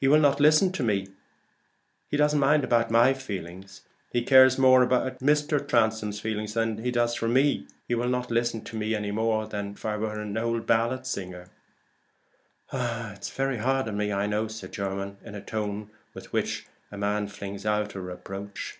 He 0.00 0.08
will 0.08 0.20
not 0.20 0.40
listen 0.40 0.72
to 0.72 0.82
me; 0.82 1.06
he 2.08 2.16
doesn't 2.16 2.40
mind 2.40 2.64
about 2.64 2.90
my 2.90 3.12
feelings. 3.12 3.82
He 4.10 4.22
cares 4.22 4.56
more 4.56 4.88
for 4.88 5.10
Mr. 5.20 5.68
Transome 5.68 6.12
than 6.46 6.82
he 6.82 6.90
does 6.90 7.14
for 7.14 7.28
me. 7.28 7.66
He 7.86 7.94
will 7.94 8.08
not 8.08 8.30
listen 8.30 8.64
to 8.64 8.74
me 8.76 8.94
any 8.94 9.10
more 9.10 9.46
than 9.46 9.72
if 9.72 9.84
I 9.84 9.98
were 9.98 10.18
an 10.18 10.38
old 10.38 10.66
ballad 10.66 11.04
singer." 11.04 11.48
"It's 12.72 13.28
very 13.28 13.58
hard 13.58 13.86
on 13.86 13.98
me, 13.98 14.14
I 14.14 14.26
know," 14.26 14.48
said 14.48 14.72
Jermyn, 14.72 15.18
in 15.22 15.34
the 15.34 15.42
tone 15.42 15.90
with 16.14 16.32
which 16.32 16.64
a 16.90 16.96
man 16.96 17.26
flings 17.28 17.66
out 17.66 17.94
a 17.94 18.00
reproach. 18.00 18.78